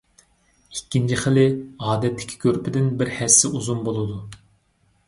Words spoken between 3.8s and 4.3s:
بولىدۇ.